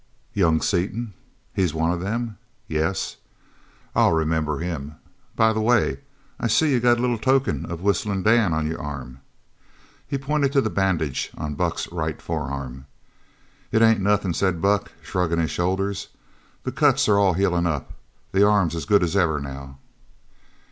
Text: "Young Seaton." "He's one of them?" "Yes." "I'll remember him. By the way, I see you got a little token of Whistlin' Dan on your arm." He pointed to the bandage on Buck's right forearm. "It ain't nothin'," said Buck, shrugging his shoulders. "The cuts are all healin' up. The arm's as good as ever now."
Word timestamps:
"Young 0.33 0.61
Seaton." 0.63 1.13
"He's 1.53 1.75
one 1.75 1.91
of 1.91 2.01
them?" 2.01 2.39
"Yes." 2.67 3.17
"I'll 3.93 4.13
remember 4.13 4.57
him. 4.57 4.95
By 5.35 5.53
the 5.53 5.61
way, 5.61 5.99
I 6.39 6.47
see 6.47 6.71
you 6.71 6.79
got 6.79 6.97
a 6.97 7.01
little 7.01 7.19
token 7.19 7.67
of 7.71 7.81
Whistlin' 7.83 8.23
Dan 8.23 8.51
on 8.51 8.65
your 8.65 8.81
arm." 8.81 9.19
He 10.07 10.17
pointed 10.17 10.53
to 10.53 10.61
the 10.61 10.71
bandage 10.71 11.29
on 11.37 11.53
Buck's 11.53 11.87
right 11.91 12.19
forearm. 12.19 12.87
"It 13.71 13.83
ain't 13.83 14.01
nothin'," 14.01 14.33
said 14.33 14.59
Buck, 14.59 14.91
shrugging 15.03 15.37
his 15.37 15.51
shoulders. 15.51 16.07
"The 16.63 16.71
cuts 16.71 17.07
are 17.07 17.19
all 17.19 17.33
healin' 17.33 17.67
up. 17.67 17.93
The 18.31 18.43
arm's 18.43 18.73
as 18.73 18.85
good 18.85 19.03
as 19.03 19.15
ever 19.15 19.39
now." 19.39 19.77